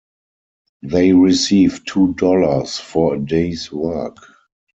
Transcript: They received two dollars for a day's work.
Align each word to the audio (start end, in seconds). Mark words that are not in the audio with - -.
They 0.81 1.13
received 1.13 1.87
two 1.87 2.15
dollars 2.15 2.77
for 2.79 3.13
a 3.13 3.19
day's 3.19 3.71
work. 3.71 4.17